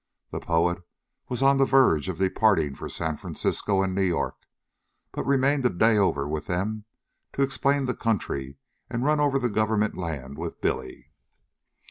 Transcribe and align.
The 0.31 0.39
poet 0.39 0.81
was 1.29 1.43
on 1.43 1.57
the 1.57 1.65
verge 1.67 2.09
of 2.09 2.17
departing 2.17 2.73
for 2.73 2.89
San 2.89 3.17
Francisco 3.17 3.83
and 3.83 3.93
New 3.93 4.01
York, 4.01 4.35
but 5.11 5.23
remained 5.27 5.63
a 5.63 5.69
day 5.69 5.95
over 5.95 6.27
with 6.27 6.47
them 6.47 6.85
to 7.33 7.43
explain 7.43 7.85
the 7.85 7.93
country 7.93 8.57
and 8.89 9.05
run 9.05 9.19
over 9.19 9.37
the 9.37 9.47
government 9.47 9.95
land 9.95 10.39
with 10.39 10.59
Billy. 10.59 11.11